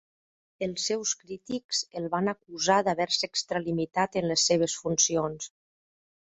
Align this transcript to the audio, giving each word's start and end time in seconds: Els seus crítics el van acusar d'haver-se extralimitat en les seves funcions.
Els 0.67 0.85
seus 0.91 1.11
crítics 1.23 1.81
el 2.01 2.07
van 2.13 2.31
acusar 2.33 2.79
d'haver-se 2.87 3.29
extralimitat 3.33 4.19
en 4.23 4.29
les 4.33 4.47
seves 4.53 4.79
funcions. 4.87 5.53